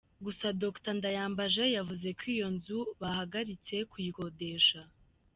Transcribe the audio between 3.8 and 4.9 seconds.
kuyikodesha.